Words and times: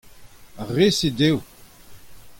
Ar 0.61 0.69
re-se 0.75 1.09
dev. 1.17 1.37